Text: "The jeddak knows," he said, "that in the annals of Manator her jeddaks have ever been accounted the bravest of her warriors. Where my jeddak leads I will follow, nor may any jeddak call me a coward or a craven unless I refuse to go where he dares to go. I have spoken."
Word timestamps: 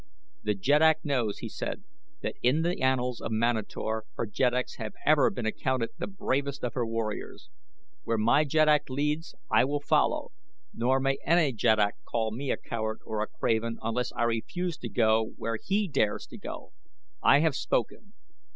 "The 0.41 0.55
jeddak 0.55 1.05
knows," 1.05 1.37
he 1.37 1.47
said, 1.47 1.83
"that 2.21 2.33
in 2.41 2.63
the 2.63 2.81
annals 2.81 3.21
of 3.21 3.31
Manator 3.31 4.01
her 4.15 4.25
jeddaks 4.25 4.77
have 4.77 4.93
ever 5.05 5.29
been 5.29 5.45
accounted 5.45 5.91
the 5.99 6.07
bravest 6.07 6.63
of 6.63 6.73
her 6.73 6.87
warriors. 6.87 7.51
Where 8.03 8.17
my 8.17 8.43
jeddak 8.43 8.89
leads 8.89 9.35
I 9.51 9.63
will 9.63 9.79
follow, 9.79 10.31
nor 10.73 10.99
may 10.99 11.19
any 11.23 11.53
jeddak 11.53 11.97
call 12.03 12.31
me 12.31 12.49
a 12.49 12.57
coward 12.57 12.97
or 13.05 13.21
a 13.21 13.27
craven 13.27 13.77
unless 13.83 14.11
I 14.13 14.23
refuse 14.23 14.75
to 14.77 14.89
go 14.89 15.33
where 15.37 15.59
he 15.63 15.87
dares 15.87 16.25
to 16.31 16.37
go. 16.39 16.71
I 17.21 17.41
have 17.41 17.53
spoken." 17.55 18.13